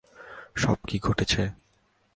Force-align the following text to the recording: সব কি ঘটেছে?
সব 0.55 0.77
কি 0.87 0.97
ঘটেছে? 0.99 1.41